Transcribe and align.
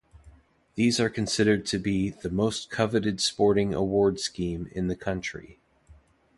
These 0.73 0.99
are 0.99 1.11
considered 1.11 1.63
to 1.67 1.77
be 1.77 2.09
"the 2.09 2.31
most 2.31 2.71
coveted 2.71 3.21
sporting 3.21 3.75
award 3.75 4.19
scheme 4.19 4.67
in 4.71 4.87
the 4.87 4.95
country". 4.95 5.59